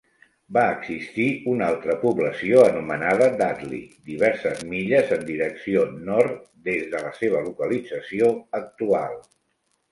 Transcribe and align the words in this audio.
Va 0.55 0.61
existir 0.75 1.25
una 1.51 1.67
altra 1.73 1.95
població 2.05 2.63
anomenada 2.69 3.27
Dudley 3.43 3.83
diverses 4.13 4.65
milles 4.73 5.15
en 5.21 5.29
direcció 5.29 5.87
nord 6.11 6.43
des 6.73 6.91
de 6.97 7.05
la 7.07 7.15
seva 7.23 7.47
localització 7.53 8.35
actual. 8.65 9.19